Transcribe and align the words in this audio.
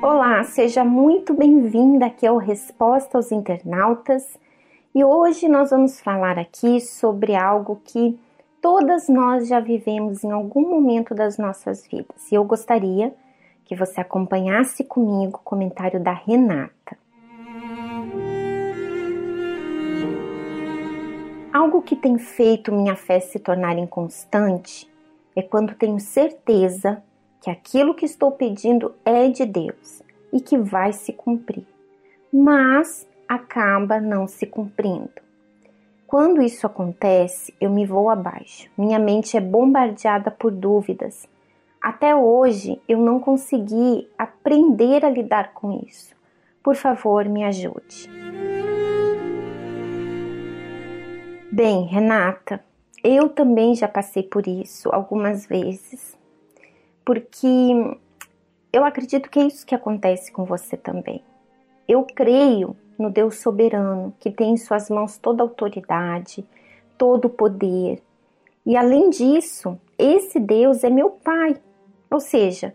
Olá, 0.00 0.42
seja 0.44 0.82
muito 0.82 1.34
bem-vinda 1.34 2.06
aqui 2.06 2.26
ao 2.26 2.38
Resposta 2.38 3.18
aos 3.18 3.30
Internautas 3.30 4.38
e 4.94 5.04
hoje 5.04 5.46
nós 5.46 5.68
vamos 5.68 6.00
falar 6.00 6.38
aqui 6.38 6.80
sobre 6.80 7.36
algo 7.36 7.82
que 7.84 8.18
todas 8.62 9.10
nós 9.10 9.46
já 9.46 9.60
vivemos 9.60 10.24
em 10.24 10.30
algum 10.30 10.62
momento 10.70 11.14
das 11.14 11.36
nossas 11.36 11.86
vidas 11.86 12.32
e 12.32 12.34
eu 12.34 12.44
gostaria 12.44 13.14
que 13.66 13.76
você 13.76 14.00
acompanhasse 14.00 14.82
comigo 14.82 15.36
o 15.36 15.44
comentário 15.44 16.02
da 16.02 16.12
Renata. 16.12 16.96
Algo 21.52 21.82
que 21.82 21.94
tem 21.94 22.16
feito 22.16 22.72
minha 22.72 22.96
fé 22.96 23.20
se 23.20 23.38
tornar 23.38 23.76
inconstante 23.76 24.89
é 25.40 25.42
quando 25.42 25.74
tenho 25.74 25.98
certeza 25.98 27.02
que 27.40 27.50
aquilo 27.50 27.94
que 27.94 28.04
estou 28.04 28.30
pedindo 28.32 28.94
é 29.04 29.28
de 29.28 29.44
Deus 29.44 30.02
e 30.32 30.40
que 30.40 30.56
vai 30.56 30.92
se 30.92 31.12
cumprir, 31.12 31.66
mas 32.32 33.08
acaba 33.28 34.00
não 34.00 34.26
se 34.26 34.46
cumprindo. 34.46 35.10
Quando 36.06 36.42
isso 36.42 36.66
acontece, 36.66 37.54
eu 37.60 37.70
me 37.70 37.86
vou 37.86 38.10
abaixo. 38.10 38.68
Minha 38.76 38.98
mente 38.98 39.36
é 39.36 39.40
bombardeada 39.40 40.30
por 40.30 40.50
dúvidas 40.50 41.28
até 41.80 42.14
hoje 42.14 42.78
eu 42.86 42.98
não 42.98 43.18
consegui 43.18 44.06
aprender 44.18 45.02
a 45.02 45.08
lidar 45.08 45.54
com 45.54 45.80
isso. 45.86 46.14
Por 46.62 46.76
favor, 46.76 47.24
me 47.26 47.42
ajude. 47.42 48.06
Bem, 51.50 51.86
Renata, 51.86 52.62
eu 53.02 53.28
também 53.28 53.74
já 53.74 53.88
passei 53.88 54.22
por 54.22 54.46
isso 54.46 54.90
algumas 54.92 55.46
vezes, 55.46 56.16
porque 57.04 57.98
eu 58.72 58.84
acredito 58.84 59.30
que 59.30 59.40
é 59.40 59.46
isso 59.46 59.66
que 59.66 59.74
acontece 59.74 60.30
com 60.30 60.44
você 60.44 60.76
também. 60.76 61.22
Eu 61.88 62.04
creio 62.04 62.76
no 62.98 63.10
Deus 63.10 63.36
soberano, 63.36 64.14
que 64.20 64.30
tem 64.30 64.52
em 64.52 64.56
suas 64.56 64.90
mãos 64.90 65.16
toda 65.16 65.42
a 65.42 65.46
autoridade, 65.46 66.46
todo 66.98 67.24
o 67.24 67.30
poder. 67.30 68.02
E 68.64 68.76
além 68.76 69.08
disso, 69.08 69.80
esse 69.98 70.38
Deus 70.38 70.84
é 70.84 70.90
meu 70.90 71.10
Pai, 71.10 71.56
ou 72.10 72.20
seja, 72.20 72.74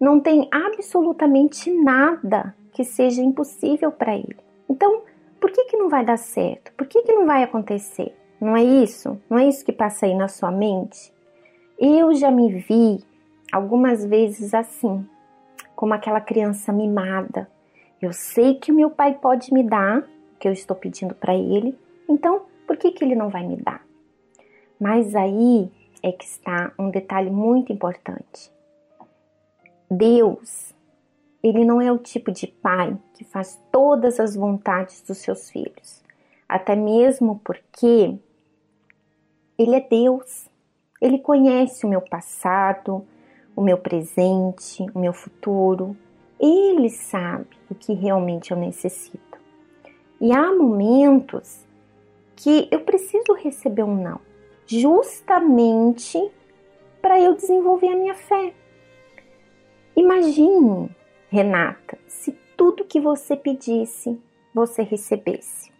não 0.00 0.20
tem 0.20 0.48
absolutamente 0.50 1.70
nada 1.70 2.54
que 2.72 2.84
seja 2.84 3.22
impossível 3.22 3.90
para 3.90 4.14
ele. 4.14 4.36
Então, 4.68 5.02
por 5.40 5.50
que, 5.50 5.64
que 5.64 5.76
não 5.76 5.88
vai 5.88 6.04
dar 6.04 6.18
certo? 6.18 6.72
Por 6.74 6.86
que, 6.86 7.02
que 7.02 7.12
não 7.12 7.26
vai 7.26 7.42
acontecer? 7.42 8.14
Não 8.40 8.56
é 8.56 8.62
isso? 8.62 9.20
Não 9.30 9.38
é 9.38 9.48
isso 9.48 9.64
que 9.64 9.72
passa 9.72 10.06
aí 10.06 10.14
na 10.14 10.28
sua 10.28 10.50
mente? 10.50 11.12
Eu 11.78 12.14
já 12.14 12.30
me 12.30 12.52
vi 12.52 13.02
algumas 13.50 14.04
vezes 14.04 14.52
assim, 14.54 15.06
como 15.74 15.94
aquela 15.94 16.20
criança 16.20 16.72
mimada. 16.72 17.48
Eu 18.00 18.12
sei 18.12 18.54
que 18.54 18.70
o 18.70 18.74
meu 18.74 18.90
pai 18.90 19.14
pode 19.14 19.52
me 19.52 19.62
dar, 19.62 20.04
que 20.38 20.46
eu 20.46 20.52
estou 20.52 20.76
pedindo 20.76 21.14
para 21.14 21.34
ele, 21.34 21.78
então 22.08 22.42
por 22.66 22.76
que, 22.76 22.92
que 22.92 23.04
ele 23.04 23.14
não 23.14 23.28
vai 23.28 23.46
me 23.46 23.56
dar? 23.56 23.84
Mas 24.78 25.14
aí 25.14 25.70
é 26.02 26.12
que 26.12 26.24
está 26.24 26.72
um 26.78 26.90
detalhe 26.90 27.30
muito 27.30 27.72
importante. 27.72 28.52
Deus, 29.90 30.74
ele 31.42 31.64
não 31.64 31.80
é 31.80 31.90
o 31.90 31.98
tipo 31.98 32.30
de 32.32 32.46
pai 32.46 32.96
que 33.14 33.24
faz 33.24 33.60
todas 33.70 34.20
as 34.20 34.34
vontades 34.34 35.02
dos 35.02 35.18
seus 35.18 35.48
filhos, 35.50 36.02
até 36.48 36.74
mesmo 36.74 37.40
porque 37.44 38.18
ele 39.58 39.76
é 39.76 39.80
Deus. 39.80 40.48
Ele 41.00 41.18
conhece 41.18 41.84
o 41.84 41.88
meu 41.88 42.00
passado, 42.00 43.06
o 43.54 43.62
meu 43.62 43.78
presente, 43.78 44.84
o 44.94 44.98
meu 44.98 45.12
futuro. 45.12 45.96
Ele 46.38 46.90
sabe 46.90 47.56
o 47.70 47.74
que 47.74 47.92
realmente 47.94 48.50
eu 48.50 48.56
necessito. 48.56 49.38
E 50.20 50.32
há 50.32 50.52
momentos 50.54 51.66
que 52.34 52.68
eu 52.70 52.80
preciso 52.80 53.32
receber 53.32 53.82
um 53.82 53.94
não, 53.94 54.20
justamente 54.66 56.30
para 57.00 57.20
eu 57.20 57.34
desenvolver 57.34 57.88
a 57.88 57.96
minha 57.96 58.14
fé. 58.14 58.52
Imagine, 59.94 60.90
Renata, 61.30 61.98
se 62.06 62.32
tudo 62.56 62.84
que 62.84 63.00
você 63.00 63.36
pedisse 63.36 64.20
você 64.52 64.82
recebesse. 64.82 65.70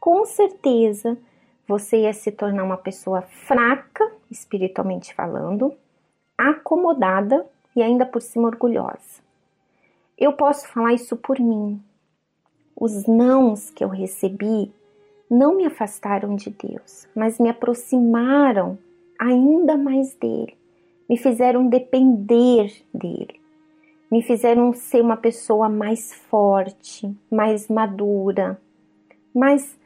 Com 0.00 0.24
certeza 0.24 1.16
você 1.66 2.02
ia 2.02 2.12
se 2.12 2.30
tornar 2.30 2.64
uma 2.64 2.76
pessoa 2.76 3.22
fraca, 3.22 4.10
espiritualmente 4.30 5.14
falando, 5.14 5.74
acomodada 6.36 7.46
e 7.74 7.82
ainda 7.82 8.04
por 8.04 8.20
cima 8.20 8.48
orgulhosa. 8.48 9.22
Eu 10.18 10.32
posso 10.32 10.68
falar 10.68 10.92
isso 10.92 11.16
por 11.16 11.38
mim. 11.38 11.82
Os 12.76 13.06
nãos 13.06 13.70
que 13.70 13.82
eu 13.82 13.88
recebi 13.88 14.72
não 15.30 15.56
me 15.56 15.64
afastaram 15.64 16.36
de 16.36 16.50
Deus, 16.50 17.08
mas 17.14 17.38
me 17.38 17.48
aproximaram 17.48 18.78
ainda 19.18 19.76
mais 19.76 20.14
dele, 20.14 20.56
me 21.08 21.16
fizeram 21.16 21.66
depender 21.66 22.72
dele 22.92 23.44
me 24.14 24.22
fizeram 24.22 24.72
ser 24.72 25.00
uma 25.00 25.16
pessoa 25.16 25.68
mais 25.68 26.14
forte, 26.14 27.12
mais 27.28 27.66
madura. 27.66 28.60
Mas 29.34 29.76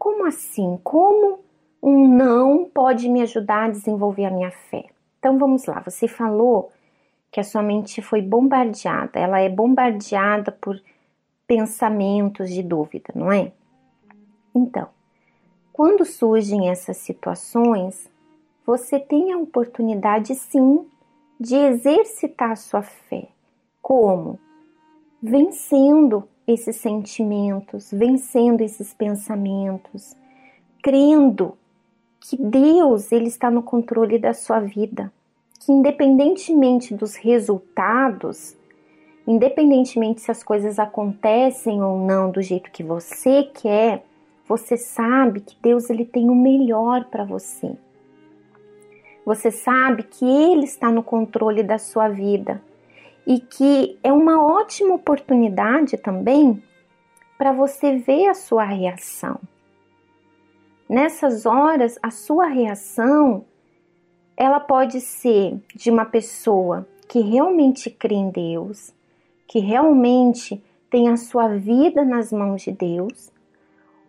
como 0.00 0.26
assim? 0.26 0.80
Como 0.82 1.40
um 1.82 2.08
não 2.08 2.64
pode 2.64 3.06
me 3.06 3.20
ajudar 3.20 3.64
a 3.64 3.70
desenvolver 3.70 4.24
a 4.24 4.30
minha 4.30 4.50
fé? 4.50 4.86
Então 5.18 5.38
vamos 5.38 5.66
lá, 5.66 5.80
você 5.80 6.08
falou 6.08 6.72
que 7.30 7.38
a 7.38 7.44
sua 7.44 7.62
mente 7.62 8.00
foi 8.00 8.22
bombardeada, 8.22 9.20
ela 9.20 9.40
é 9.40 9.48
bombardeada 9.50 10.50
por 10.50 10.80
pensamentos 11.46 12.50
de 12.50 12.62
dúvida, 12.62 13.12
não 13.14 13.30
é? 13.30 13.52
Então, 14.54 14.88
quando 15.70 16.06
surgem 16.06 16.70
essas 16.70 16.96
situações, 16.96 18.10
você 18.64 18.98
tem 18.98 19.34
a 19.34 19.38
oportunidade 19.38 20.34
sim 20.34 20.88
de 21.38 21.56
exercitar 21.56 22.52
a 22.52 22.56
sua 22.56 22.82
fé. 22.82 23.28
Como? 23.82 24.40
Vencendo 25.22 26.26
esses 26.52 26.76
sentimentos, 26.76 27.90
vencendo 27.92 28.60
esses 28.60 28.92
pensamentos, 28.92 30.16
crendo 30.82 31.56
que 32.20 32.36
Deus 32.36 33.12
ele 33.12 33.28
está 33.28 33.50
no 33.50 33.62
controle 33.62 34.18
da 34.18 34.34
sua 34.34 34.60
vida, 34.60 35.12
que 35.58 35.72
independentemente 35.72 36.94
dos 36.94 37.14
resultados, 37.14 38.56
independentemente 39.26 40.20
se 40.20 40.30
as 40.30 40.42
coisas 40.42 40.78
acontecem 40.78 41.82
ou 41.82 41.98
não 41.98 42.30
do 42.30 42.42
jeito 42.42 42.70
que 42.70 42.82
você 42.82 43.44
quer, 43.44 44.04
você 44.46 44.76
sabe 44.76 45.40
que 45.40 45.56
Deus 45.62 45.88
ele 45.88 46.04
tem 46.04 46.28
o 46.28 46.34
melhor 46.34 47.04
para 47.04 47.24
você. 47.24 47.76
Você 49.24 49.50
sabe 49.50 50.02
que 50.02 50.24
Ele 50.24 50.64
está 50.64 50.90
no 50.90 51.02
controle 51.02 51.62
da 51.62 51.78
sua 51.78 52.08
vida 52.08 52.60
e 53.30 53.38
que 53.38 53.96
é 54.02 54.12
uma 54.12 54.44
ótima 54.44 54.92
oportunidade 54.92 55.96
também 55.96 56.60
para 57.38 57.52
você 57.52 57.96
ver 57.96 58.26
a 58.26 58.34
sua 58.34 58.64
reação. 58.64 59.40
Nessas 60.88 61.46
horas, 61.46 61.96
a 62.02 62.10
sua 62.10 62.46
reação 62.48 63.44
ela 64.36 64.58
pode 64.58 65.00
ser 65.00 65.62
de 65.76 65.92
uma 65.92 66.04
pessoa 66.04 66.88
que 67.08 67.20
realmente 67.20 67.88
crê 67.88 68.16
em 68.16 68.30
Deus, 68.30 68.92
que 69.46 69.60
realmente 69.60 70.60
tem 70.90 71.08
a 71.08 71.16
sua 71.16 71.56
vida 71.56 72.04
nas 72.04 72.32
mãos 72.32 72.62
de 72.62 72.72
Deus, 72.72 73.30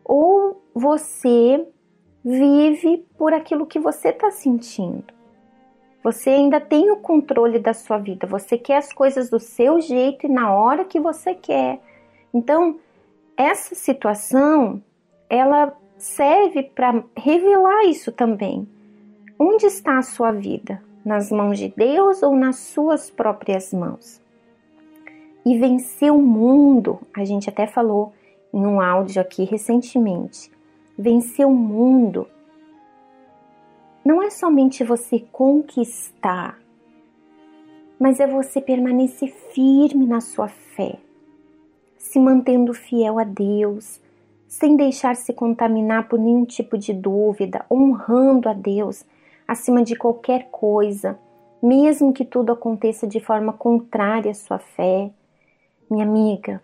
ou 0.03 0.63
você 0.73 1.63
vive 2.25 3.05
por 3.19 3.33
aquilo 3.33 3.67
que 3.67 3.77
você 3.77 4.09
está 4.09 4.31
sentindo. 4.31 5.20
Você 6.03 6.31
ainda 6.31 6.59
tem 6.59 6.89
o 6.91 6.97
controle 6.97 7.59
da 7.59 7.74
sua 7.74 7.98
vida. 7.98 8.25
Você 8.27 8.57
quer 8.57 8.77
as 8.77 8.92
coisas 8.92 9.30
do 9.30 9.39
seu 9.39 9.80
jeito 9.80 10.25
e 10.25 10.30
na 10.30 10.53
hora 10.53 10.86
que 10.86 11.00
você 11.00 11.33
quer. 11.36 11.80
Então, 12.33 12.80
essa 13.38 13.75
situação, 13.75 14.81
ela 15.30 15.74
serve 15.98 16.63
para 16.63 17.03
revelar 17.15 17.86
isso 17.86 18.12
também. 18.12 18.68
Onde 19.38 19.65
está 19.65 19.98
a 19.98 20.03
sua 20.03 20.31
vida? 20.31 20.81
Nas 21.03 21.31
mãos 21.31 21.57
de 21.57 21.68
Deus 21.69 22.21
ou 22.21 22.36
nas 22.36 22.57
suas 22.57 23.09
próprias 23.09 23.74
mãos? 23.74 24.21
E 25.45 25.57
vencer 25.57 26.12
o 26.12 26.21
mundo, 26.21 27.00
a 27.15 27.25
gente 27.25 27.50
até 27.50 27.65
falou 27.65 28.13
em 28.53 28.65
um 28.65 28.80
áudio 28.80 29.21
aqui 29.21 29.44
recentemente 29.44 30.51
vencer 31.01 31.48
o 31.48 31.51
mundo 31.51 32.27
não 34.03 34.21
é 34.21 34.31
somente 34.31 34.83
você 34.83 35.19
conquistar, 35.31 36.59
mas 38.00 38.19
é 38.19 38.25
você 38.25 38.59
permanecer 38.59 39.31
firme 39.53 40.07
na 40.07 40.19
sua 40.19 40.48
fé, 40.48 40.98
se 42.00 42.19
mantendo 42.19 42.74
fiel 42.74 43.19
a 43.19 43.24
Deus, 43.24 44.01
sem 44.48 44.75
deixar 44.75 45.15
se 45.15 45.31
contaminar 45.33 46.09
por 46.09 46.19
nenhum 46.19 46.44
tipo 46.45 46.80
de 46.80 46.94
dúvida, 46.94 47.63
honrando 47.69 48.50
a 48.50 48.53
Deus 48.53 49.06
acima 49.48 49.83
de 49.83 49.95
qualquer 49.95 50.50
coisa, 50.50 51.18
mesmo 51.62 52.12
que 52.12 52.25
tudo 52.25 52.51
aconteça 52.51 53.06
de 53.06 53.19
forma 53.19 53.53
contrária 53.53 54.31
à 54.31 54.33
sua 54.33 54.57
fé. 54.57 55.12
Minha 55.89 56.06
amiga, 56.06 56.62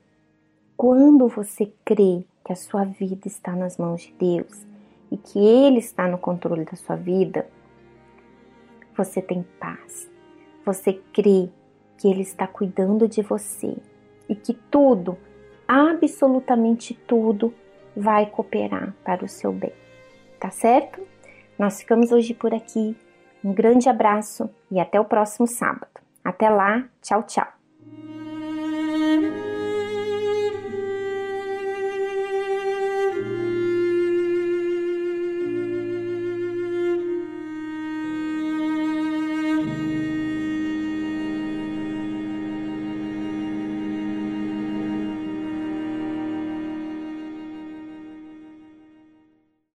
quando 0.76 1.28
você 1.28 1.72
crê 1.86 2.24
que 2.44 2.52
a 2.52 2.56
sua 2.56 2.84
vida 2.84 3.28
está 3.28 3.56
nas 3.56 3.78
mãos 3.78 4.02
de 4.02 4.14
Deus 4.14 4.66
e 5.12 5.18
que 5.18 5.40
Ele 5.40 5.80
está 5.80 6.08
no 6.08 6.18
controle 6.18 6.66
da 6.66 6.76
sua 6.76 6.96
vida, 6.96 7.48
você 8.96 9.22
tem 9.22 9.46
paz. 9.60 10.10
Você 10.66 10.94
crê 11.14 11.50
que 11.98 12.08
Ele 12.08 12.22
está 12.22 12.48
cuidando 12.48 13.08
de 13.08 13.22
você 13.22 13.76
e 14.28 14.36
que 14.36 14.54
tudo, 14.54 15.18
absolutamente 15.68 16.94
tudo, 16.94 17.54
vai 17.96 18.26
cooperar 18.26 18.94
para 19.04 19.24
o 19.24 19.28
seu 19.28 19.52
bem. 19.52 19.74
Tá 20.40 20.50
certo? 20.50 21.02
Nós 21.58 21.80
ficamos 21.80 22.12
hoje 22.12 22.34
por 22.34 22.54
aqui. 22.54 22.96
Um 23.44 23.54
grande 23.54 23.90
abraço 23.90 24.50
e 24.70 24.80
até 24.80 25.00
o 25.00 25.06
próximo 25.06 25.48
sábado. 25.48 25.88
Até 26.24 26.50
lá, 26.50 26.88
tchau, 27.02 27.24
tchau. 27.24 27.57